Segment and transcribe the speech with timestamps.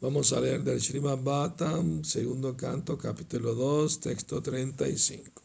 [0.00, 5.42] Vamos a leer del Srimad Bhattam, segundo canto, capítulo 2, texto 35.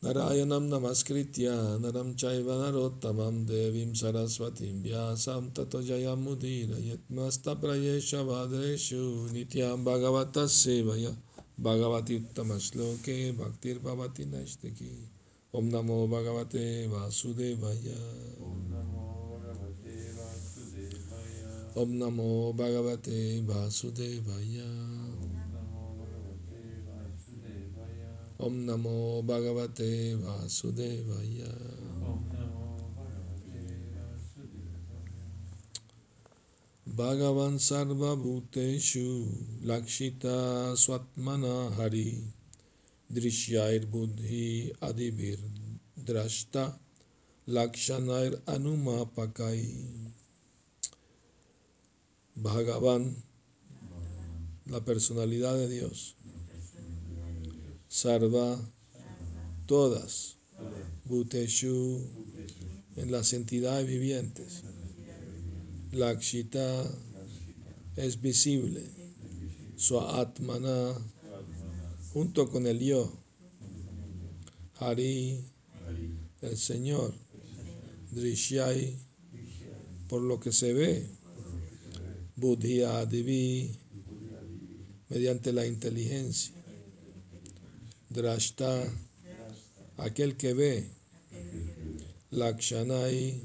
[0.00, 10.46] Narayanam namaskritya naram chaiva narottamam devim saraswatim vyasam tato jayamudira yatmasta prayesha vadreshu nityam bhagavata
[10.46, 11.10] sevaya
[11.58, 14.92] bhagavati uttamasloke bhaktir bhavati nashtaki
[15.52, 17.98] om namo bhagavate vasudevaya
[21.74, 24.68] namo bhagavate vasudevaya
[28.44, 31.48] Om Namo Bhagavate Vasudevaya.
[36.86, 39.24] Bhagavan Sarva Bhuteshu
[39.64, 42.20] Lakshita Swatmana Hari
[43.10, 45.38] Drishyair Buddhi Adivir
[46.04, 46.74] Drashta
[47.48, 50.03] Lakshanair Anumapakai.
[52.44, 53.16] Bhagavan,
[54.66, 56.14] la personalidad de Dios.
[57.88, 58.60] Sarva,
[59.64, 60.36] todas,
[61.06, 62.06] Bhuteshu,
[62.96, 64.62] en las entidades vivientes.
[65.92, 66.84] Lakshita
[67.96, 68.90] es visible,
[69.76, 70.98] Swaatmana,
[72.12, 73.10] junto con el yo.
[74.74, 75.42] Hari,
[76.42, 77.14] el Señor.
[78.10, 78.98] Drishyai,
[80.08, 81.23] por lo que se ve.
[82.36, 83.70] Buddhya Divi,
[85.08, 86.52] mediante la inteligencia.
[88.10, 88.82] Drashta,
[89.98, 90.90] aquel que ve,
[92.30, 93.40] Lakshanai,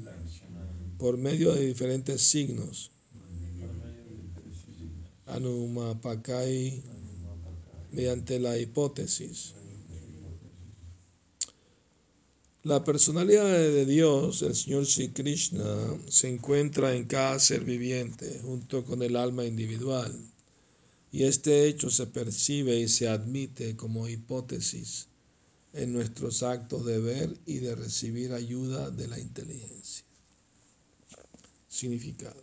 [0.98, 2.90] por medio de diferentes signos,
[5.26, 6.82] Anumapakai,
[7.92, 9.54] mediante la hipótesis.
[12.62, 15.64] La personalidad de Dios, el Señor Sri Krishna,
[16.08, 20.14] se encuentra en cada ser viviente junto con el alma individual
[21.10, 25.06] y este hecho se percibe y se admite como hipótesis
[25.72, 30.04] en nuestros actos de ver y de recibir ayuda de la inteligencia.
[31.66, 32.42] Significado.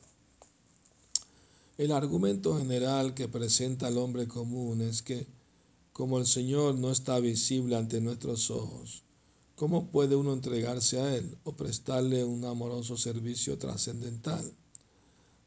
[1.78, 5.28] El argumento general que presenta el hombre común es que
[5.94, 9.04] como el Señor no está visible ante nuestros ojos,
[9.58, 14.54] ¿cómo puede uno entregarse a Él o prestarle un amoroso servicio trascendental?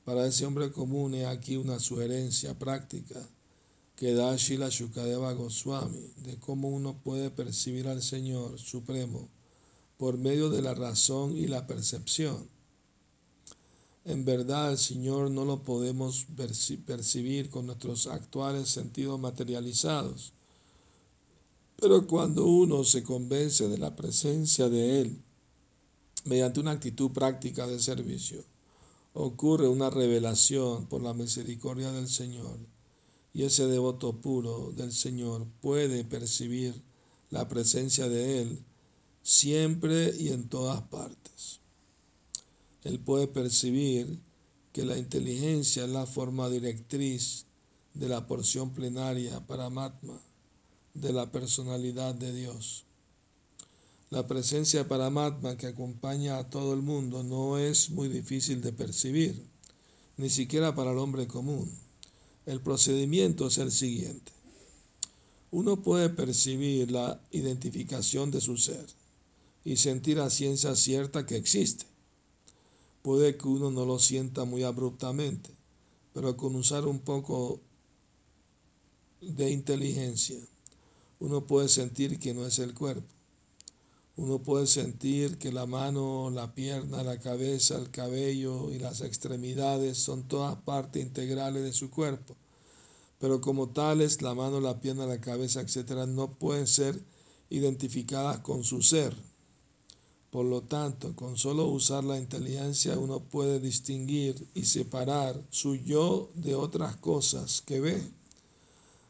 [0.04, 3.25] Para ese hombre común he aquí una sugerencia práctica
[3.94, 9.28] que da Shila Shukadeva Goswami de cómo uno puede percibir al Señor Supremo
[9.97, 12.48] por medio de la razón y la percepción.
[14.04, 16.27] En verdad, el Señor no lo podemos
[16.84, 20.32] percibir con nuestros actuales sentidos materializados.
[21.80, 25.22] Pero cuando uno se convence de la presencia de Él
[26.24, 28.44] mediante una actitud práctica de servicio,
[29.14, 32.58] ocurre una revelación por la misericordia del Señor
[33.32, 36.82] y ese devoto puro del Señor puede percibir
[37.30, 38.62] la presencia de Él
[39.22, 41.60] siempre y en todas partes.
[42.84, 44.20] Él puede percibir
[44.74, 47.47] que la inteligencia es la forma directriz
[47.94, 50.20] de la porción plenaria para Matma
[50.94, 52.84] de la personalidad de Dios.
[54.10, 59.40] La presencia Paramatma que acompaña a todo el mundo no es muy difícil de percibir,
[60.16, 61.70] ni siquiera para el hombre común.
[62.44, 64.32] El procedimiento es el siguiente.
[65.52, 68.86] Uno puede percibir la identificación de su ser
[69.64, 71.86] y sentir a ciencia cierta que existe.
[73.02, 75.50] Puede que uno no lo sienta muy abruptamente,
[76.12, 77.60] pero con usar un poco
[79.20, 80.38] de inteligencia,
[81.20, 83.06] uno puede sentir que no es el cuerpo
[84.20, 89.97] uno puede sentir que la mano, la pierna, la cabeza, el cabello y las extremidades
[89.97, 92.36] son todas partes integrales de su cuerpo.
[93.19, 97.03] Pero como tales, la mano, la pierna, la cabeza, etc., no pueden ser
[97.48, 99.16] identificadas con su ser.
[100.30, 106.30] Por lo tanto, con solo usar la inteligencia uno puede distinguir y separar su yo
[106.34, 108.19] de otras cosas que ve.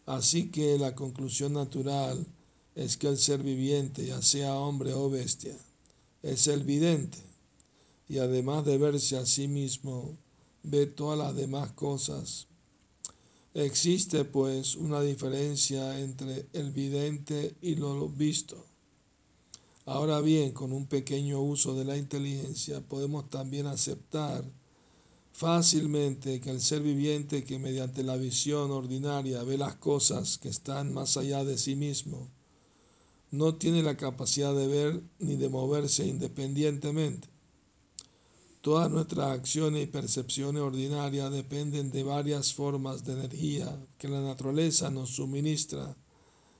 [0.06, 2.26] Así que la conclusión natural
[2.74, 5.56] es que el ser viviente, ya sea hombre o bestia,
[6.22, 7.18] es el vidente
[8.08, 10.16] y además de verse a sí mismo,
[10.64, 12.48] ve todas las demás cosas.
[13.54, 18.66] Existe pues una diferencia entre el vidente y lo visto.
[19.86, 24.44] Ahora bien, con un pequeño uso de la inteligencia podemos también aceptar
[25.40, 30.92] fácilmente que el ser viviente que mediante la visión ordinaria ve las cosas que están
[30.92, 32.28] más allá de sí mismo,
[33.30, 37.26] no tiene la capacidad de ver ni de moverse independientemente.
[38.60, 44.90] Todas nuestras acciones y percepciones ordinarias dependen de varias formas de energía que la naturaleza
[44.90, 45.96] nos suministra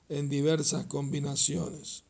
[0.09, 2.03] en diversas combinaciones.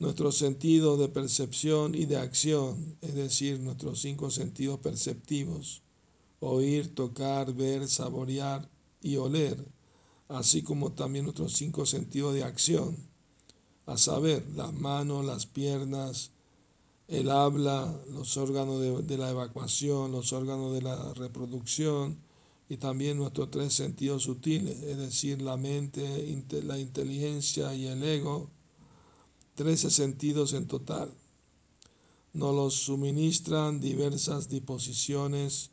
[0.00, 5.82] Nuestros sentidos de percepción y de acción, es decir, nuestros cinco sentidos perceptivos,
[6.40, 8.66] oír, tocar, ver, saborear
[9.02, 9.62] y oler,
[10.28, 12.96] así como también nuestros cinco sentidos de acción,
[13.84, 16.30] a saber, las manos, las piernas,
[17.06, 22.16] el habla, los órganos de, la evacuación, los órganos de la reproducción
[22.70, 26.02] y también nuestros tres sentidos sutiles, es decir, la mente,
[26.62, 28.48] la inteligencia y el ego,
[29.60, 31.12] trece sentidos en total.
[32.32, 35.70] Nos los suministran diversas disposiciones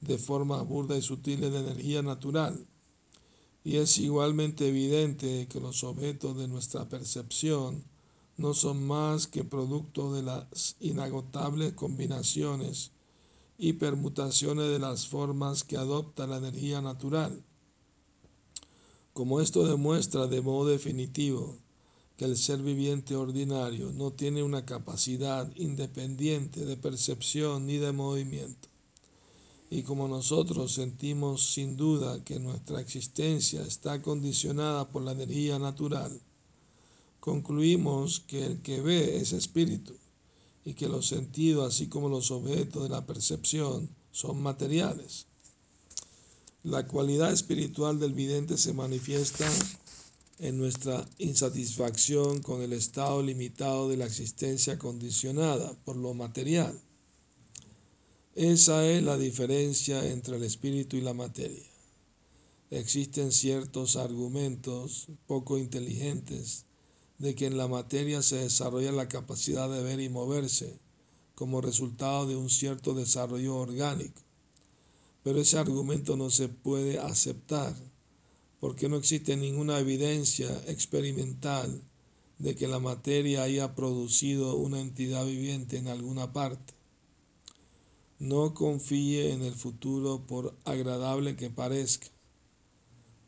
[0.00, 2.66] de formas burdas y sutiles de energía natural.
[3.62, 7.84] Y es igualmente evidente que los objetos de nuestra percepción
[8.36, 12.90] no son más que producto de las inagotables combinaciones
[13.56, 17.44] y permutaciones de las formas que adopta la energía natural.
[19.12, 21.56] Como esto demuestra de modo definitivo
[22.18, 28.68] que el ser viviente ordinario no tiene una capacidad independiente de percepción ni de movimiento.
[29.70, 36.20] Y como nosotros sentimos sin duda que nuestra existencia está condicionada por la energía natural,
[37.20, 39.94] concluimos que el que ve es espíritu
[40.64, 45.26] y que los sentidos, así como los objetos de la percepción, son materiales.
[46.64, 49.48] La cualidad espiritual del vidente se manifiesta
[50.40, 56.80] en nuestra insatisfacción con el estado limitado de la existencia condicionada por lo material.
[58.34, 61.64] Esa es la diferencia entre el espíritu y la materia.
[62.70, 66.66] Existen ciertos argumentos poco inteligentes
[67.18, 70.78] de que en la materia se desarrolla la capacidad de ver y moverse
[71.34, 74.20] como resultado de un cierto desarrollo orgánico.
[75.24, 77.74] Pero ese argumento no se puede aceptar
[78.60, 81.82] porque no existe ninguna evidencia experimental
[82.38, 86.74] de que la materia haya producido una entidad viviente en alguna parte.
[88.18, 92.08] No confíe en el futuro por agradable que parezca.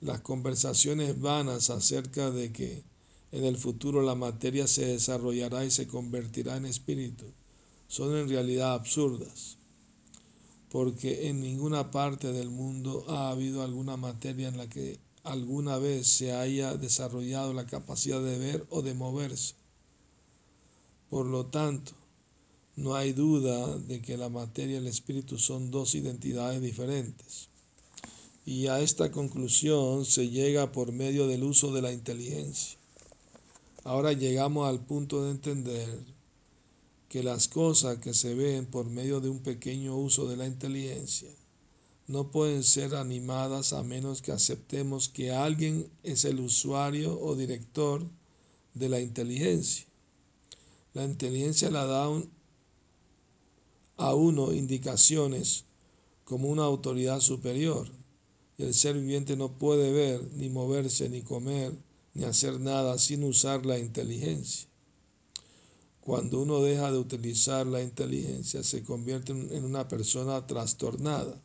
[0.00, 2.82] Las conversaciones vanas acerca de que
[3.32, 7.26] en el futuro la materia se desarrollará y se convertirá en espíritu,
[7.86, 9.58] son en realidad absurdas,
[10.68, 16.06] porque en ninguna parte del mundo ha habido alguna materia en la que alguna vez
[16.06, 19.54] se haya desarrollado la capacidad de ver o de moverse.
[21.08, 21.92] Por lo tanto,
[22.76, 27.48] no hay duda de que la materia y el espíritu son dos identidades diferentes.
[28.46, 32.78] Y a esta conclusión se llega por medio del uso de la inteligencia.
[33.84, 36.04] Ahora llegamos al punto de entender
[37.08, 41.28] que las cosas que se ven por medio de un pequeño uso de la inteligencia
[42.10, 48.04] no pueden ser animadas a menos que aceptemos que alguien es el usuario o director
[48.74, 49.86] de la inteligencia.
[50.92, 52.08] La inteligencia la da
[53.96, 55.66] a uno indicaciones
[56.24, 57.88] como una autoridad superior.
[58.58, 61.78] Y el ser viviente no puede ver, ni moverse, ni comer,
[62.14, 64.68] ni hacer nada sin usar la inteligencia.
[66.00, 71.40] Cuando uno deja de utilizar la inteligencia, se convierte en una persona trastornada.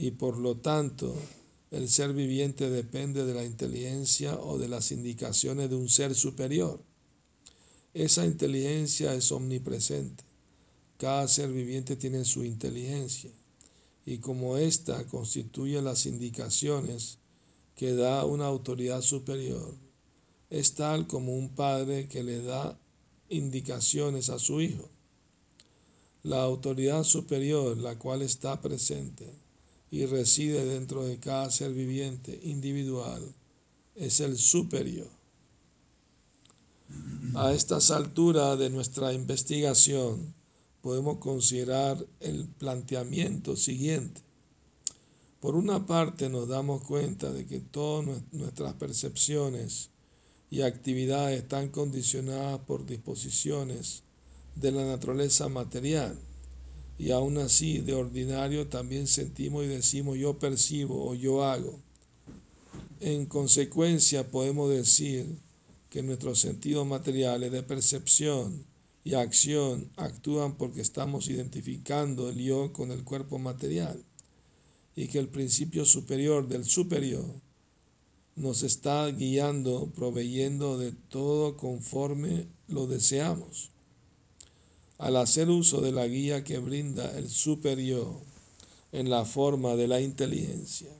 [0.00, 1.12] Y por lo tanto,
[1.72, 6.80] el ser viviente depende de la inteligencia o de las indicaciones de un ser superior.
[7.94, 10.22] Esa inteligencia es omnipresente.
[10.98, 13.32] Cada ser viviente tiene su inteligencia.
[14.06, 17.18] Y como ésta constituye las indicaciones
[17.74, 19.74] que da una autoridad superior
[20.48, 22.78] es tal como un padre que le da
[23.30, 24.88] indicaciones a su hijo.
[26.22, 29.28] La autoridad superior, la cual está presente
[29.90, 33.34] y reside dentro de cada ser viviente individual,
[33.94, 35.08] es el superior.
[37.34, 40.34] A estas alturas de nuestra investigación
[40.80, 44.22] podemos considerar el planteamiento siguiente.
[45.40, 49.90] Por una parte nos damos cuenta de que todas nuestras percepciones
[50.50, 54.02] y actividades están condicionadas por disposiciones
[54.56, 56.18] de la naturaleza material
[56.98, 61.78] y aún así de ordinario también sentimos y decimos yo percibo o yo hago.
[63.00, 65.38] En consecuencia podemos decir
[65.90, 68.66] que nuestros sentidos materiales de percepción
[69.04, 74.04] y acción actúan porque estamos identificando el yo con el cuerpo material
[74.96, 77.24] y que el principio superior del superior
[78.34, 83.70] nos está guiando, proveyendo de todo conforme lo deseamos.
[84.98, 88.20] Al hacer uso de la guía que brinda el superior
[88.92, 90.90] en la forma de la inteligencia,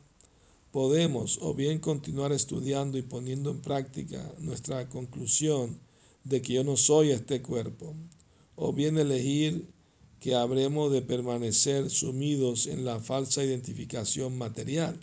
[0.71, 5.81] podemos o bien continuar estudiando y poniendo en práctica nuestra conclusión
[6.25, 7.95] de que yo no soy este cuerpo,
[8.55, 9.69] o bien elegir
[10.21, 14.99] que habremos de permanecer sumidos en la falsa identificación material,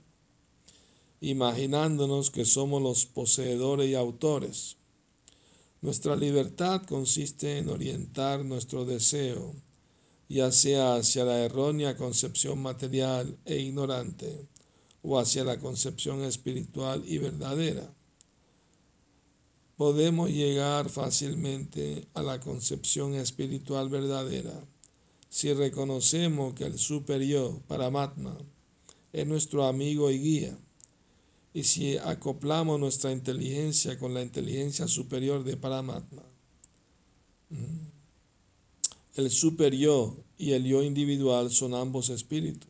[1.21, 4.77] imaginándonos que somos los poseedores y autores.
[5.81, 9.53] Nuestra libertad consiste en orientar nuestro deseo,
[10.27, 14.47] ya sea hacia la errónea concepción material e ignorante,
[15.01, 17.93] o hacia la concepción espiritual y verdadera.
[19.77, 24.65] Podemos llegar fácilmente a la concepción espiritual verdadera
[25.35, 28.37] si reconocemos que el superior, Paramatma,
[29.11, 30.57] es nuestro amigo y guía,
[31.55, 36.21] y si acoplamos nuestra inteligencia con la inteligencia superior de Paramatma.
[37.49, 37.87] Mm.
[39.15, 42.69] El superior y el yo individual son ambos espíritus,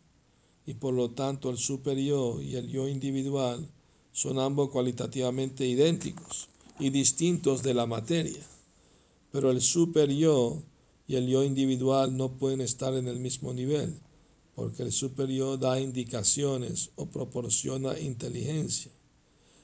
[0.68, 3.68] y por lo tanto el superior y el yo individual
[4.12, 6.48] son ambos cualitativamente idénticos
[6.80, 8.46] y distintos de la materia.
[9.32, 10.62] Pero el superior
[11.08, 14.00] y el yo individual no pueden estar en el mismo nivel,
[14.56, 18.92] porque el superior da indicaciones o proporciona inteligencia,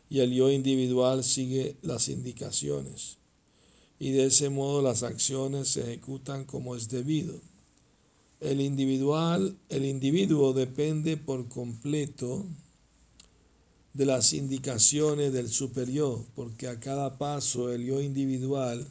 [0.10, 3.18] y el yo individual sigue las indicaciones.
[3.98, 7.40] Y de ese modo las acciones se ejecutan como es debido.
[8.42, 12.46] El individual, el individuo depende por completo
[13.94, 18.88] de las indicaciones del superior, porque a cada paso el yo individual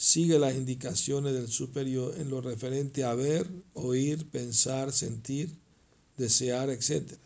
[0.00, 5.54] sigue las indicaciones del superior en lo referente a ver, oír, pensar, sentir,
[6.16, 7.18] desear, etc.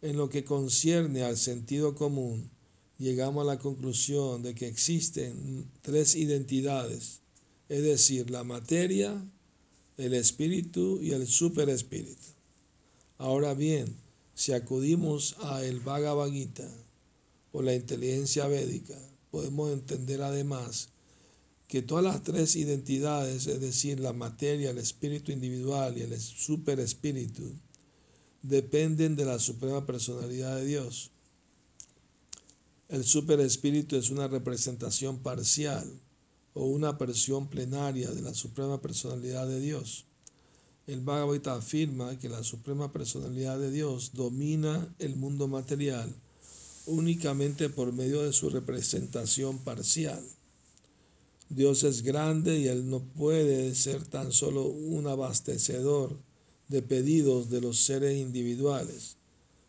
[0.00, 2.48] En lo que concierne al sentido común,
[2.96, 7.22] llegamos a la conclusión de que existen tres identidades,
[7.68, 9.20] es decir, la materia,
[9.96, 12.28] el espíritu y el superespíritu.
[13.18, 13.96] Ahora bien,
[14.36, 16.70] si acudimos a el Bhagavad Gita
[17.50, 18.96] o la inteligencia védica,
[19.32, 20.93] podemos entender además
[21.68, 27.52] que todas las tres identidades, es decir, la materia, el espíritu individual y el superespíritu,
[28.42, 31.10] dependen de la suprema personalidad de Dios.
[32.88, 35.90] El superespíritu es una representación parcial
[36.52, 40.04] o una versión plenaria de la suprema personalidad de Dios.
[40.86, 46.14] El Bhagavad Gita afirma que la suprema personalidad de Dios domina el mundo material
[46.86, 50.22] únicamente por medio de su representación parcial.
[51.54, 56.18] Dios es grande y Él no puede ser tan solo un abastecedor
[56.66, 59.18] de pedidos de los seres individuales.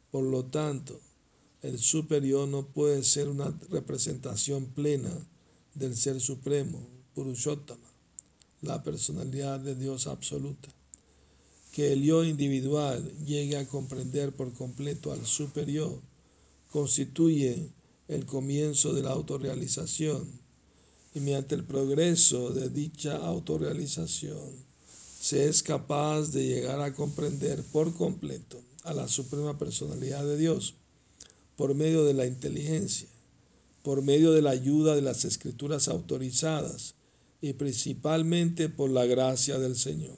[0.10, 1.00] Por lo tanto,
[1.62, 5.12] el superior no puede ser una representación plena
[5.76, 6.80] del Ser Supremo,
[7.14, 7.94] Purushottama,
[8.62, 10.70] la personalidad de Dios absoluta.
[11.72, 16.02] Que el yo individual llegue a comprender por completo al superior
[16.72, 17.70] constituye
[18.08, 20.45] el comienzo de la autorrealización
[21.16, 24.52] y mediante el progreso de dicha autorrealización
[25.20, 30.76] se es capaz de llegar a comprender por completo a la suprema personalidad de Dios
[31.56, 33.08] por medio de la inteligencia,
[33.82, 36.96] por medio de la ayuda de las escrituras autorizadas
[37.40, 40.18] y principalmente por la gracia del Señor.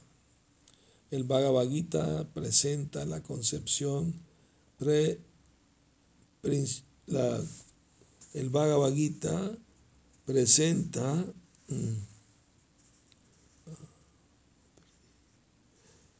[1.12, 4.16] El Bhagavad Gita presenta la concepción
[4.78, 5.20] pre,
[8.34, 9.58] el Bhagavad Gita
[10.28, 11.26] presenta
[11.70, 11.94] mm,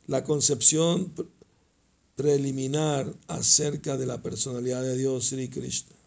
[0.08, 1.14] la concepción
[2.16, 5.98] preliminar acerca de la personalidad de Dios Sri Krishna.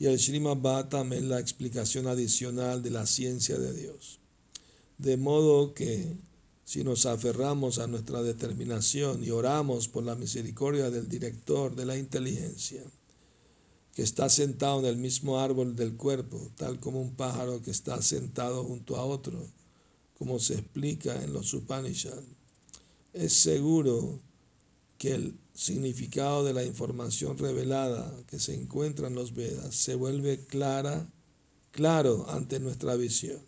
[0.00, 4.18] Y el Srimad Bhattam es la explicación adicional de la ciencia de Dios.
[4.98, 6.16] De modo que
[6.64, 11.96] si nos aferramos a nuestra determinación y oramos por la misericordia del director de la
[11.96, 12.82] inteligencia,
[13.96, 18.02] que está sentado en el mismo árbol del cuerpo, tal como un pájaro que está
[18.02, 19.42] sentado junto a otro,
[20.18, 22.26] como se explica en los Upanishads.
[23.14, 24.20] Es seguro
[24.98, 30.44] que el significado de la información revelada que se encuentra en los Vedas se vuelve
[30.44, 31.10] clara,
[31.70, 33.40] claro ante nuestra visión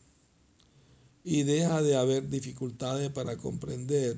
[1.25, 4.17] y deja de haber dificultades para comprender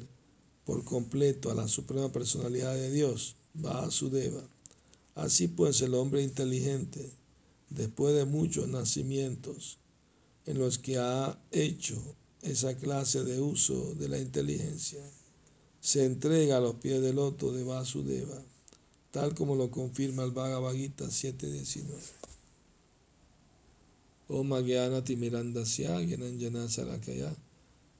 [0.64, 4.48] por completo a la suprema personalidad de Dios, Vasudeva
[5.20, 7.12] Así pues el hombre inteligente,
[7.68, 9.76] después de muchos nacimientos
[10.46, 11.96] en los que ha hecho
[12.40, 15.02] esa clase de uso de la inteligencia,
[15.78, 18.42] se entrega a los pies del loto de Vasudeva,
[19.10, 21.84] tal como lo confirma el Bhagavad Gita 7.19.
[24.28, 27.36] Om Gyana Timirandasya Gyananjana Sarakaya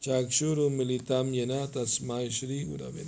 [0.01, 3.05] Chakshuru militam yenatas Shri Gurave.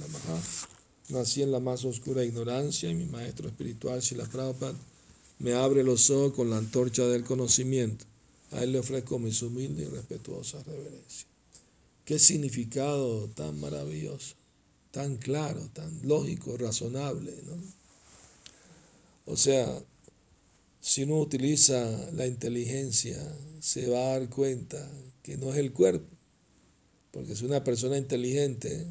[1.13, 4.75] Nací en la más oscura ignorancia y mi maestro espiritual, Shila Prabhupada,
[5.41, 8.07] me abre los ojos con la antorcha del conocimiento.
[8.53, 11.27] A él le ofrezco mis humildes y respetuosas reverencias.
[12.07, 14.37] Qué significado tan maravilloso,
[14.91, 17.59] tan claro, tan lógico, razonable, ¿no?
[19.27, 19.83] O sea,
[20.81, 23.23] si uno utiliza la inteligencia,
[23.61, 24.91] se va a dar cuenta
[25.23, 26.09] que no es el cuerpo.
[27.11, 28.87] Porque si una persona inteligente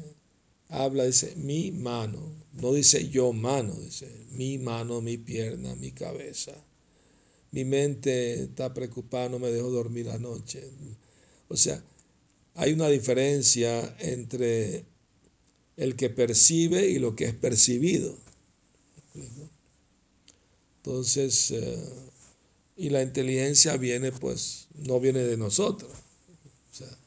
[0.72, 2.18] habla, dice mi mano,
[2.54, 6.52] no dice yo mano, dice mi mano, mi pierna, mi cabeza.
[7.50, 10.62] Mi mente está preocupada, no me dejo dormir anoche.
[11.48, 11.84] O sea,
[12.54, 14.86] hay una diferencia entre
[15.76, 18.16] el que percibe y lo que es percibido.
[20.78, 21.78] Entonces, eh,
[22.76, 26.98] y la inteligencia viene, pues, no viene de nosotros, o sea,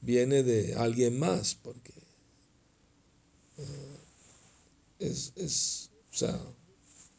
[0.00, 1.92] viene de alguien más, porque
[4.98, 6.40] es, es, o sea,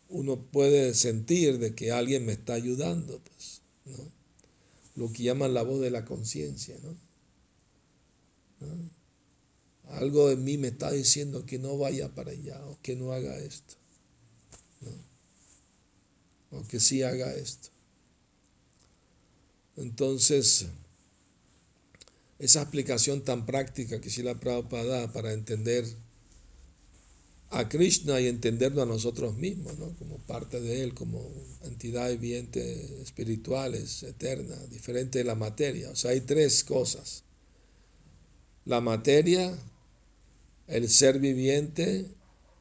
[0.10, 4.12] uno puede sentir de que alguien me está ayudando, pues, ¿no?
[4.96, 6.96] Lo que llaman la voz de la conciencia, ¿no?
[8.68, 8.90] ¿no?
[9.96, 13.38] Algo de mí me está diciendo que no vaya para allá o que no haga
[13.38, 13.80] esto
[16.52, 17.70] o que sí haga esto.
[19.76, 20.68] Entonces,
[22.40, 25.86] esa explicación tan práctica que Sila Prabhupada da para entender
[27.52, 29.96] a Krishna y entenderlo a nosotros mismos, ¿no?
[29.98, 31.28] como parte de Él, como
[31.64, 35.90] entidades vivientes espirituales, eternas, diferente de la materia.
[35.90, 37.24] O sea, hay tres cosas.
[38.66, 39.58] La materia,
[40.68, 42.06] el ser viviente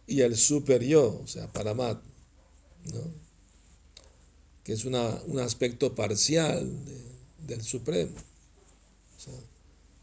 [0.06, 2.02] y el superior, o sea, Paramat.
[2.94, 3.28] ¿no?
[4.68, 6.70] que es una, un aspecto parcial
[7.46, 8.12] del Supremo.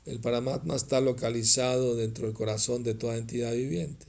[0.07, 4.07] el Paramatma está localizado dentro del corazón de toda entidad viviente.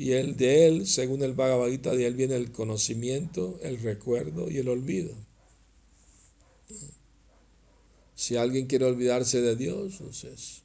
[0.00, 4.50] Y el, de él, según el Bhagavad Gita, de él viene el conocimiento, el recuerdo
[4.50, 5.14] y el olvido.
[8.14, 10.62] Si alguien quiere olvidarse de Dios, entonces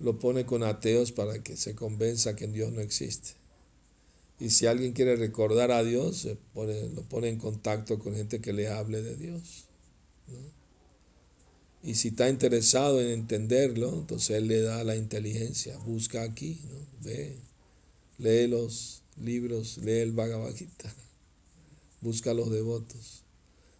[0.00, 3.34] lo pone con ateos para que se convenza que Dios no existe.
[4.40, 8.66] Y si alguien quiere recordar a Dios, lo pone en contacto con gente que le
[8.66, 9.66] hable de Dios.
[11.84, 15.78] Y si está interesado en entenderlo, entonces Él le da la inteligencia.
[15.78, 17.08] Busca aquí, ¿no?
[17.08, 17.49] ve,
[18.20, 20.94] lee los libros, lee el Bhagavad Gita,
[22.00, 23.24] busca a los devotos.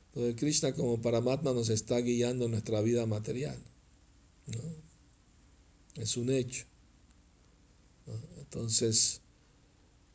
[0.09, 3.59] Entonces Krishna como Paramatma nos está guiando nuestra vida material.
[4.46, 6.03] ¿no?
[6.03, 6.64] Es un hecho.
[8.38, 9.20] Entonces,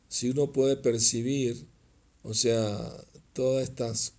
[0.08, 1.66] si uno puede percibir,
[2.22, 2.78] o sea,
[3.32, 4.12] todas estas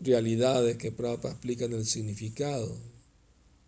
[0.00, 2.74] realidades que Prabhupada explica en el significado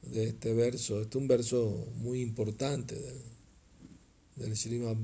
[0.02, 3.35] de este verso, este es un verso muy importante del,
[4.36, 4.96] del Srimad.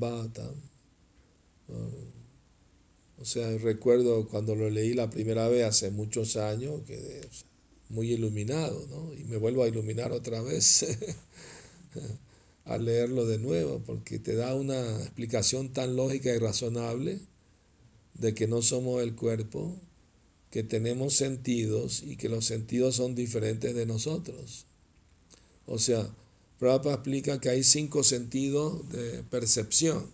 [3.18, 7.20] O sea, recuerdo cuando lo leí la primera vez hace muchos años, que
[7.88, 9.12] muy iluminado, ¿no?
[9.14, 10.86] Y me vuelvo a iluminar otra vez.
[12.64, 17.20] a leerlo de nuevo, porque te da una explicación tan lógica y razonable
[18.14, 19.80] de que no somos el cuerpo,
[20.50, 24.66] que tenemos sentidos y que los sentidos son diferentes de nosotros.
[25.66, 26.08] O sea,
[26.62, 30.08] Prabhupada explica que hay cinco sentidos de percepción,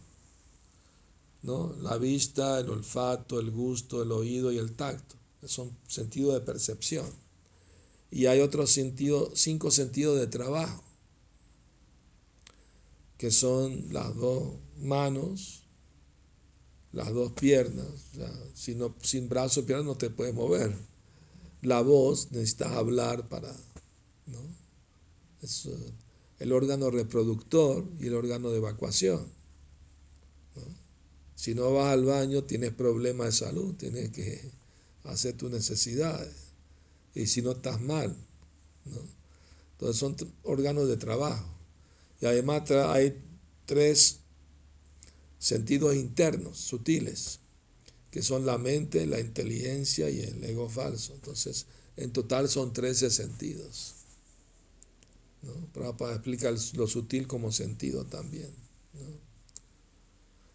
[1.42, 1.74] ¿no?
[1.82, 5.16] La vista, el olfato, el gusto, el oído y el tacto.
[5.44, 7.04] Son sentidos de percepción.
[8.10, 10.82] Y hay otros sentidos, cinco sentidos de trabajo
[13.18, 15.64] que son las dos manos,
[16.92, 17.88] las dos piernas.
[18.54, 20.74] si no, sin brazo y piernas no te puedes mover.
[21.60, 23.54] La voz, necesitas hablar para...
[24.24, 24.40] ¿no?
[25.42, 25.68] Es
[26.38, 29.26] el órgano reproductor y el órgano de evacuación.
[31.34, 34.50] Si no vas al baño, tienes problemas de salud, tienes que
[35.04, 36.34] hacer tus necesidades.
[37.14, 38.16] Y si no estás mal.
[39.72, 41.46] Entonces son órganos de trabajo.
[42.20, 43.22] Y además hay
[43.66, 44.18] tres
[45.38, 47.38] sentidos internos, sutiles,
[48.10, 51.14] que son la mente, la inteligencia y el ego falso.
[51.14, 53.94] Entonces, en total son 13 sentidos.
[55.42, 55.52] ¿No?
[55.72, 58.50] Prabhupada explica lo sutil como sentido también.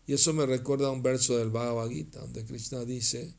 [0.06, 3.34] Y eso me recuerda a un verso del Bhagavad Gita, donde Krishna dice,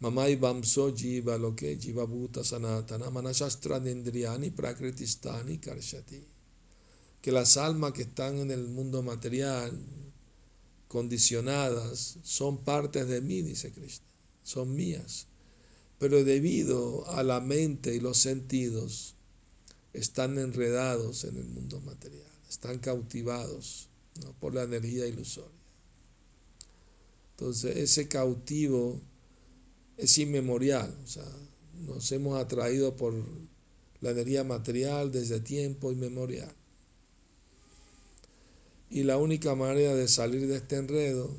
[0.00, 6.32] Mamai Vamso Jiva Loke Jiva Bhuta Sanatana Manashastra Nindriyani Prakritistani Karshati
[7.22, 9.78] que las almas que están en el mundo material,
[10.88, 14.04] condicionadas, son partes de mí, dice Cristo,
[14.42, 15.28] son mías.
[16.00, 19.14] Pero debido a la mente y los sentidos,
[19.92, 23.88] están enredados en el mundo material, están cautivados
[24.40, 25.50] por la energía ilusoria.
[27.32, 29.00] Entonces, ese cautivo
[29.96, 31.26] es inmemorial, o sea,
[31.86, 33.14] nos hemos atraído por
[34.00, 36.52] la energía material desde tiempo inmemorial.
[38.90, 41.34] Y la única manera de salir de este enredo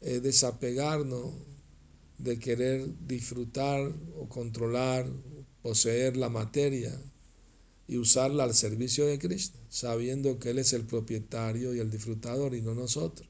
[0.00, 1.34] es desapegarnos
[2.18, 5.06] de querer disfrutar o controlar,
[5.62, 6.96] poseer la materia
[7.88, 12.54] y usarla al servicio de Cristo, sabiendo que Él es el propietario y el disfrutador
[12.54, 13.28] y no nosotros.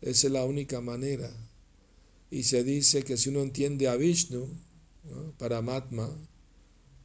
[0.00, 1.30] Esa es la única manera.
[2.30, 4.48] Y se dice que si uno entiende a Vishnu,
[5.38, 6.08] Paramatma,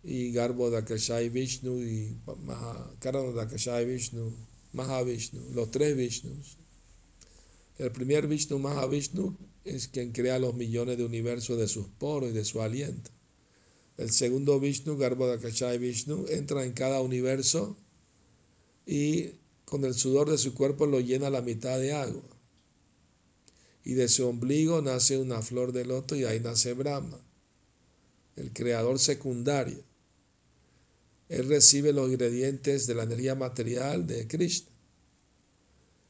[0.04, 2.18] y Garbo Dakashai Vishnu y
[3.00, 4.32] Karana Dakashai Vishnu,
[4.74, 6.58] Mahavishnu, los tres Vishnus.
[7.78, 12.34] El primer Vishnu, Mahavishnu, es quien crea los millones de universos de sus poros y
[12.34, 13.12] de su aliento.
[13.98, 17.76] El segundo Vishnu, Garbhodakashai Vishnu, entra en cada universo
[18.86, 19.32] y
[19.66, 22.24] con el sudor de su cuerpo lo llena la mitad de agua.
[23.84, 27.20] Y de su ombligo nace una flor de loto y ahí nace Brahma,
[28.36, 29.84] el creador secundario.
[31.30, 34.72] Él recibe los ingredientes de la energía material de Krishna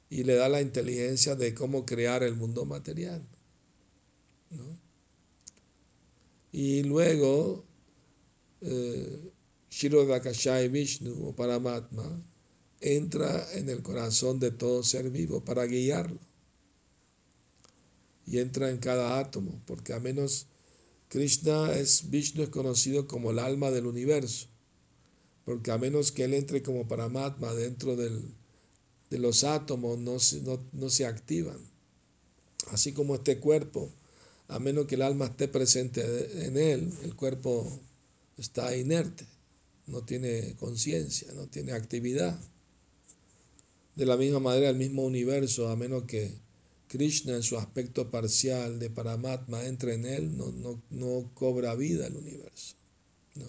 [0.09, 3.25] y le da la inteligencia de cómo crear el mundo material.
[6.51, 7.66] Y luego,
[9.69, 12.23] Shirodakashai Vishnu o Paramatma
[12.81, 16.19] entra en el corazón de todo ser vivo para guiarlo.
[18.25, 20.47] Y entra en cada átomo, porque a menos
[21.07, 24.47] Krishna es, Vishnu es conocido como el alma del universo,
[25.45, 28.21] porque a menos que él entre como Paramatma dentro del,
[29.09, 31.59] de los átomos, no no, no se activan.
[32.71, 33.89] Así como este cuerpo
[34.49, 36.01] a menos que el alma esté presente
[36.45, 37.79] en él, el cuerpo
[38.37, 39.25] está inerte,
[39.87, 42.39] no tiene conciencia, no tiene actividad.
[43.95, 46.31] De la misma manera, el mismo universo, a menos que
[46.87, 52.15] Krishna en su aspecto parcial de Paramatma entre en él, no, no, cobra vida el
[52.15, 52.75] universo.
[53.35, 53.45] ¿no?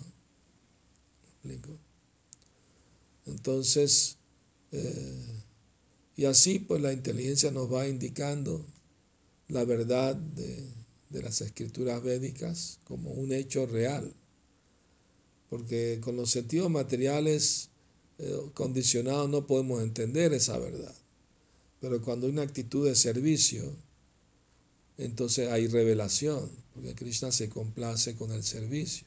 [1.29, 1.79] explico?
[3.27, 4.17] Entonces,
[4.73, 5.43] eh,
[6.17, 8.67] y así pues la inteligencia nos va indicando
[9.49, 10.67] la verdad de,
[11.11, 14.13] de las escrituras védicas como un hecho real,
[15.49, 17.71] porque con los sentidos materiales
[18.19, 20.95] eh, condicionados no podemos entender esa verdad,
[21.81, 23.75] pero cuando hay una actitud de servicio,
[24.99, 29.07] entonces hay revelación, porque Krishna se complace con el servicio.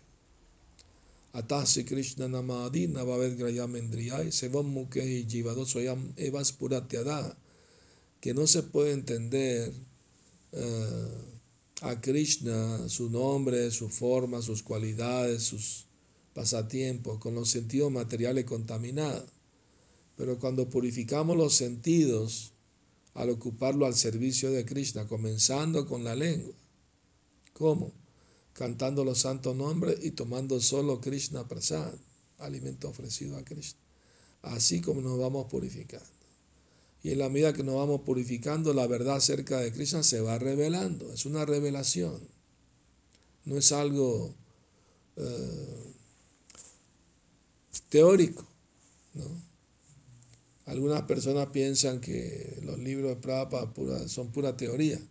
[1.34, 5.26] Atasi Krishna Namadi Navavet Grayamendriyai Sevam Mukhe
[5.66, 7.38] Soyam Evas Puratyada,
[8.20, 9.72] que no se puede entender
[10.52, 11.08] eh,
[11.82, 15.86] a Krishna, su nombre, su forma, sus cualidades, sus
[16.34, 19.30] pasatiempos, con los sentidos materiales contaminados.
[20.16, 22.54] Pero cuando purificamos los sentidos
[23.14, 26.54] al ocuparlo al servicio de Krishna, comenzando con la lengua,
[27.54, 27.92] ¿cómo?
[28.54, 31.94] Cantando los santos nombres y tomando solo Krishna prasad,
[32.38, 33.80] alimento ofrecido a Krishna.
[34.42, 36.06] Así como nos vamos purificando.
[37.04, 40.38] Y en la medida que nos vamos purificando, la verdad acerca de Krishna se va
[40.38, 41.12] revelando.
[41.12, 42.20] Es una revelación.
[43.46, 44.36] No es algo
[45.16, 45.81] eh,
[47.92, 48.44] teórico.
[50.66, 55.00] Algunas personas piensan que los libros de Prabhupada son pura teoría.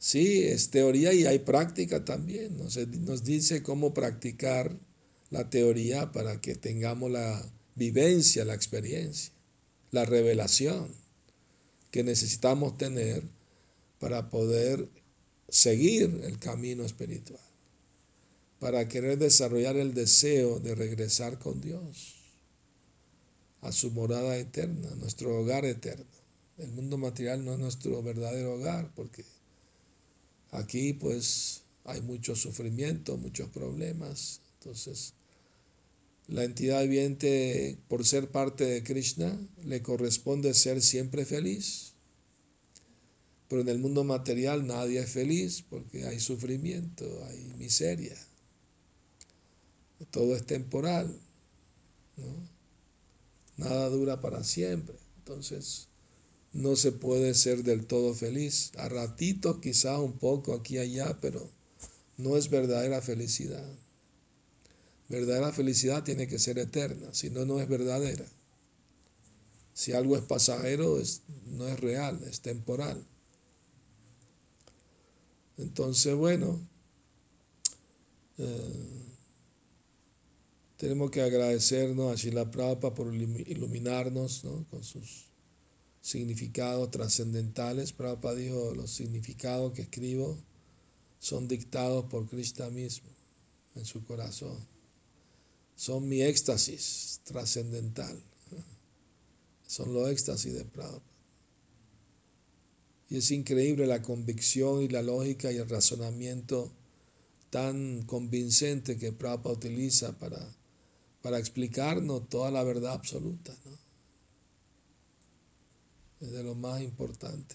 [0.00, 2.56] Sí, es teoría y hay práctica también.
[2.56, 4.78] nos dice cómo practicar
[5.30, 9.32] la teoría para que tengamos la vivencia, la experiencia
[9.90, 10.94] la revelación
[11.90, 13.22] que necesitamos tener
[13.98, 14.88] para poder
[15.48, 17.40] seguir el camino espiritual,
[18.58, 22.16] para querer desarrollar el deseo de regresar con Dios
[23.60, 26.06] a su morada eterna, nuestro hogar eterno.
[26.58, 29.24] El mundo material no es nuestro verdadero hogar porque
[30.50, 34.40] aquí pues hay mucho sufrimiento, muchos problemas.
[34.58, 35.14] Entonces
[36.28, 41.94] la entidad viviente, por ser parte de Krishna, le corresponde ser siempre feliz.
[43.48, 48.14] Pero en el mundo material nadie es feliz porque hay sufrimiento, hay miseria.
[50.10, 51.14] Todo es temporal.
[53.56, 54.96] Nada dura para siempre.
[55.18, 55.88] Entonces,
[56.52, 58.72] no se puede ser del todo feliz.
[58.76, 61.50] A ratitos quizá un poco aquí y allá, pero
[62.16, 63.68] no es verdadera felicidad.
[65.08, 68.26] Verdadera felicidad tiene que ser eterna, si no, no es verdadera.
[69.72, 71.00] Si algo es pasajero,
[71.46, 73.06] no es real, es temporal.
[75.56, 76.60] Entonces, bueno,
[78.38, 79.07] eh,
[80.78, 85.26] Tenemos que agradecernos a Shila Prabhupada por iluminarnos con sus
[86.00, 87.92] significados trascendentales.
[87.92, 90.38] Prabhupada dijo, los significados que escribo
[91.18, 93.08] son dictados por Krishna mismo
[93.74, 94.56] en su corazón.
[95.74, 98.16] Son mi éxtasis trascendental.
[99.66, 101.02] Son los éxtasis de Prabhupada.
[103.10, 106.70] Y es increíble la convicción y la lógica y el razonamiento
[107.50, 110.57] tan convincente que Prabhupada utiliza para
[111.28, 113.54] para explicarnos toda la verdad absoluta.
[116.22, 117.54] Es de lo más importante.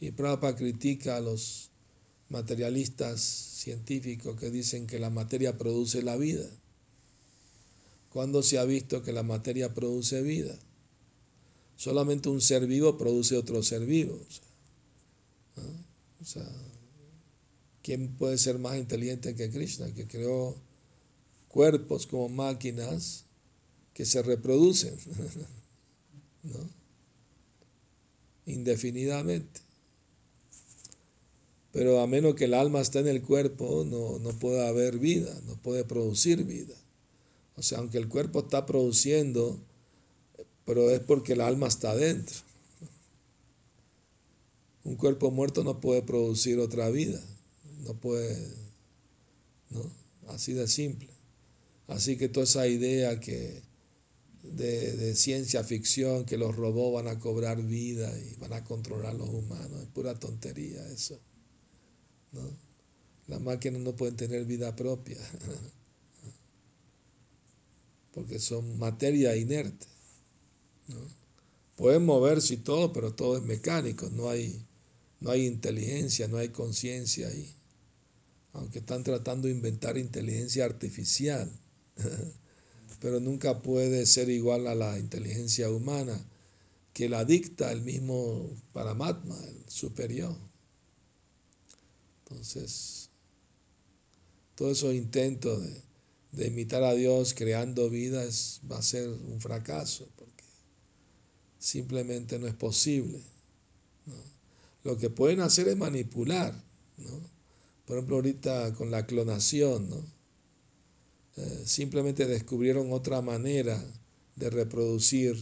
[0.00, 1.68] Y Prabhupada critica a los
[2.30, 6.48] materialistas científicos que dicen que la materia produce la vida.
[8.08, 10.58] ¿Cuándo se ha visto que la materia produce vida?
[11.76, 14.18] Solamente un ser vivo produce otro ser vivo.
[17.82, 20.71] ¿quién puede ser más inteligente que Krishna, que creó
[21.52, 23.24] cuerpos como máquinas
[23.94, 24.96] que se reproducen
[26.42, 26.58] ¿no?
[28.46, 29.60] indefinidamente.
[31.72, 35.32] Pero a menos que el alma esté en el cuerpo, no, no puede haber vida,
[35.46, 36.74] no puede producir vida.
[37.56, 39.58] O sea, aunque el cuerpo está produciendo,
[40.64, 42.36] pero es porque el alma está dentro.
[44.84, 47.22] Un cuerpo muerto no puede producir otra vida,
[47.84, 48.36] no puede,
[49.70, 49.82] ¿no?
[50.28, 51.11] Así de simple.
[51.88, 53.62] Así que toda esa idea que
[54.42, 59.18] de, ciencia ficción, que los robots van a cobrar vida y van a controlar a
[59.18, 61.18] los humanos, es pura tontería eso.
[62.32, 62.42] ¿no?
[63.28, 65.18] Las máquinas no pueden tener vida propia,
[68.12, 69.86] porque son materia inerte.
[70.88, 71.00] ¿no?
[71.76, 74.64] Pueden moverse y todo, pero todo es mecánico, no hay,
[75.20, 77.54] no hay inteligencia, no hay conciencia ahí.
[78.54, 81.50] Aunque están tratando de inventar inteligencia artificial
[83.00, 86.24] pero nunca puede ser igual a la inteligencia humana
[86.92, 90.36] que la dicta el mismo Paramatma, el superior.
[92.22, 93.10] Entonces,
[94.54, 95.62] todos esos intentos
[96.32, 98.24] de, imitar a Dios creando vida
[98.70, 100.44] va a ser un fracaso, porque
[101.58, 103.20] simplemente no es posible.
[104.84, 106.54] Lo que pueden hacer es manipular.
[107.84, 110.21] Por ejemplo, ahorita con la clonación, ¿no?
[111.36, 113.82] Eh, simplemente descubrieron otra manera
[114.36, 115.36] de reproducir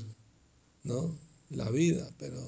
[0.84, 1.16] ¿no?
[1.50, 2.40] la vida, pero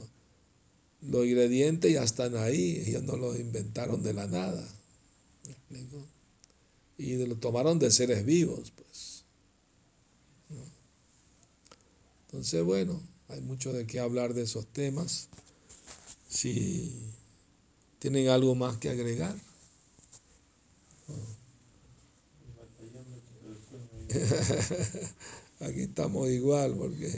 [1.03, 4.67] los ingredientes ya están ahí, ellos no los inventaron de la nada.
[6.99, 9.25] Y lo tomaron de seres vivos, pues.
[12.27, 15.29] Entonces, bueno, hay mucho de qué hablar de esos temas.
[16.29, 17.13] Si
[17.99, 19.37] tienen algo más que agregar.
[25.61, 27.11] Aquí estamos igual porque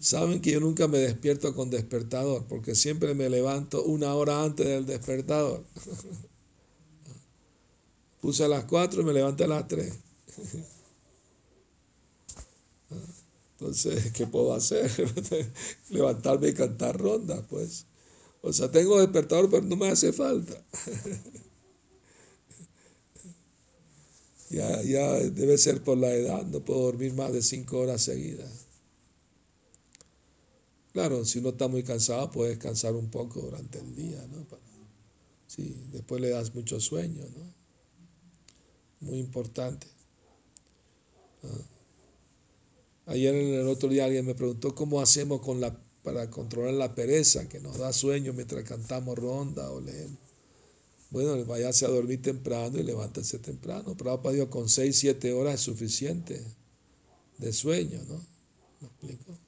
[0.00, 4.66] saben que yo nunca me despierto con despertador porque siempre me levanto una hora antes
[4.66, 5.64] del despertador.
[8.20, 9.92] Puse a las 4 y me levanté a las 3.
[13.58, 14.90] Entonces, ¿qué puedo hacer?
[15.90, 17.86] Levantarme y cantar rondas, pues.
[18.42, 20.60] O sea, tengo despertador, pero no me hace falta.
[24.54, 28.66] Ya, ya debe ser por la edad, no puedo dormir más de cinco horas seguidas.
[30.92, 34.46] Claro, si uno está muy cansado, puede descansar un poco durante el día, ¿no?
[35.48, 37.52] Sí, después le das mucho sueño, ¿no?
[39.00, 39.88] Muy importante.
[41.42, 41.48] Ah.
[43.06, 46.94] Ayer en el otro día alguien me preguntó cómo hacemos con la, para controlar la
[46.94, 50.23] pereza que nos da sueño mientras cantamos ronda o leemos.
[51.14, 53.96] Bueno, váyase a dormir temprano y levántese temprano.
[53.96, 56.42] Prabhupada dijo, con 6, 7 horas es suficiente
[57.38, 58.20] de sueño, ¿no?
[58.80, 59.38] ¿Me explico?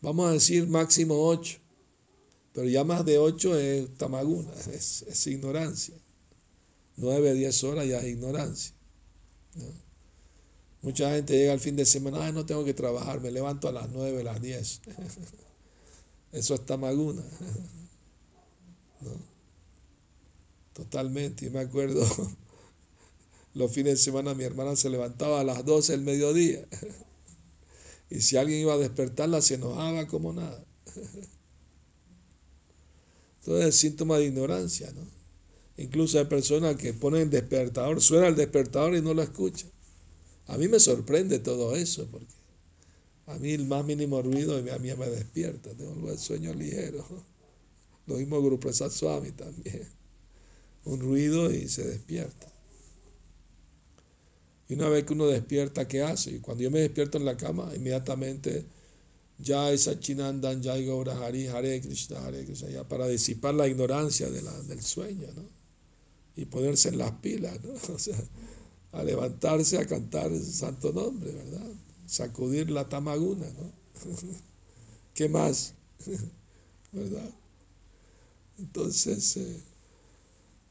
[0.00, 1.58] Vamos a decir máximo 8,
[2.54, 5.94] pero ya más de 8 es tamaguna, es, ignorancia.
[6.96, 8.72] 9, 10 horas ya es ignorancia.
[10.80, 13.90] Mucha gente llega al fin de semana, no tengo que trabajar, me levanto a las
[13.90, 14.80] 9, a las 10.
[16.32, 17.22] Eso es tamaguna.
[19.02, 19.27] ¿No?
[20.78, 21.46] Totalmente.
[21.46, 22.06] Y me acuerdo,
[23.54, 26.64] los fines de semana mi hermana se levantaba a las 12 del mediodía.
[28.10, 30.64] Y si alguien iba a despertarla, se enojaba como nada.
[33.40, 35.02] Entonces es síntoma de ignorancia, ¿no?
[35.76, 39.70] Incluso hay personas que ponen el despertador, suena el despertador y no lo escuchan.
[40.46, 42.32] A mí me sorprende todo eso, porque
[43.26, 47.04] a mí el más mínimo ruido a mí me despierta, tengo el sueño ligero.
[48.06, 49.97] Lo mismo Grupo Suami también
[50.84, 52.48] un ruido y se despierta.
[54.68, 56.32] Y una vez que uno despierta, ¿qué hace?
[56.32, 58.66] Y cuando yo me despierto en la cama, inmediatamente
[59.42, 64.42] Jai Sachinandan, Jai Gaura Hari, Hare Krishna, Hare Krishna, ya para disipar la ignorancia de
[64.42, 65.42] la, del sueño, ¿no?
[66.36, 67.72] Y ponerse en las pilas, ¿no?
[67.94, 68.18] O sea,
[68.92, 71.70] a levantarse a cantar el santo nombre, ¿verdad?
[72.06, 73.72] Sacudir la tamaguna, ¿no?
[75.14, 75.74] ¿Qué más?
[76.92, 77.30] ¿Verdad?
[78.58, 79.60] Entonces, eh,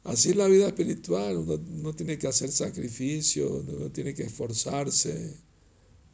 [0.07, 5.35] así es la vida espiritual, uno, uno tiene que hacer sacrificio, uno tiene que esforzarse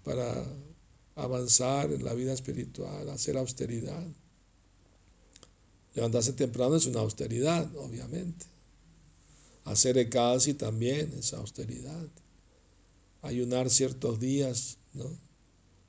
[0.04, 0.46] para
[1.16, 4.06] avanzar en la vida espiritual, hacer austeridad.
[5.96, 8.46] Levantarse temprano es una austeridad, obviamente.
[9.66, 12.08] Hacer casi también es austeridad.
[13.22, 15.06] Ayunar ciertos días ¿no?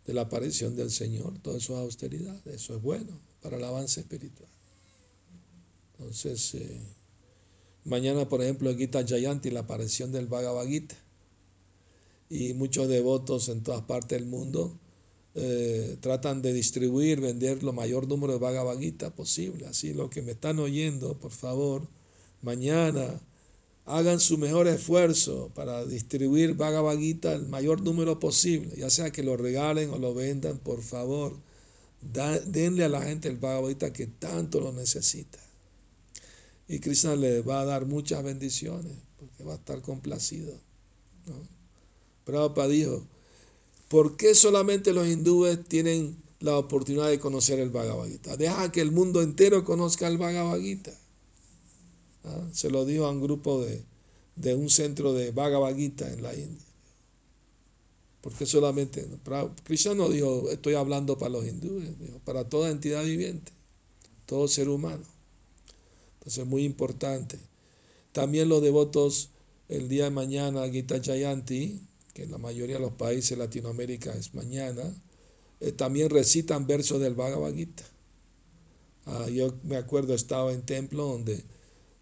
[0.06, 4.00] de la aparición del Señor, todo eso es austeridad, eso es bueno para el avance
[4.00, 4.50] espiritual.
[5.92, 6.80] Entonces, eh,
[7.84, 10.96] mañana, por ejemplo, en Gita Jayanti, la aparición del Bhagavad Gita.
[12.30, 14.78] Y muchos devotos en todas partes del mundo
[15.34, 19.66] eh, tratan de distribuir, vender lo mayor número de Bhagavad Gita posible.
[19.66, 21.88] Así, los que me están oyendo, por favor,
[22.42, 23.20] mañana
[23.86, 29.22] hagan su mejor esfuerzo para distribuir Bhagavad Gita el mayor número posible, ya sea que
[29.22, 31.36] lo regalen o lo vendan, por favor,
[32.46, 35.38] denle a la gente el Bhagavad Gita que tanto lo necesita.
[36.68, 40.52] Y Krishna le va a dar muchas bendiciones, porque va a estar complacido.
[41.26, 41.34] ¿no?
[42.24, 43.04] Prabhupada dijo,
[43.94, 48.36] ¿Por qué solamente los hindúes tienen la oportunidad de conocer el Bhagavad Gita?
[48.36, 50.92] Deja que el mundo entero conozca el Bhagavad Gita.
[52.24, 52.48] ¿Ah?
[52.52, 56.66] Se lo dijo a un grupo de, un centro de Bhagavad Gita en la India.
[58.20, 59.06] Porque solamente,
[59.62, 61.90] Krishna no dijo, estoy hablando para los hindúes,
[62.24, 63.52] para toda entidad viviente,
[64.26, 65.04] todo ser humano.
[66.24, 67.38] Entonces es muy importante.
[68.12, 69.28] También los devotos
[69.68, 71.80] el día de mañana, Gita Jayanti,
[72.14, 74.82] que en la mayoría de los países de Latinoamérica es mañana,
[75.60, 77.84] eh, también recitan versos del Bhagavad Gita.
[79.04, 81.44] Ah, yo me acuerdo, estaba en templo donde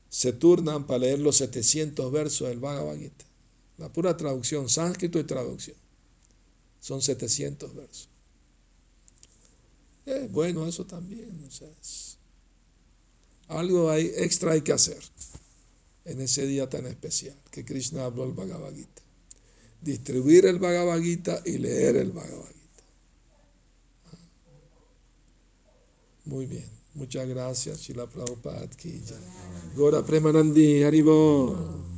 [0.09, 3.25] se turnan para leer los 700 versos del Bhagavad Gita.
[3.79, 5.77] La pura traducción, sánscrito y traducción.
[6.79, 8.09] Son 700 versos.
[10.07, 11.49] Eh, bueno, eso también.
[13.59, 14.99] Algo hay, extra hay que hacer
[16.05, 19.03] en ese día tan especial que Krishna habló el Bhagavad Gita.
[19.81, 22.85] Distribuir el Bhagavad Gita y leer el Bhagavad Gita.
[26.25, 28.69] Muy bien, muchas gracias, Shila Prabhupada.
[29.75, 31.92] Gora Premanandi Haribo.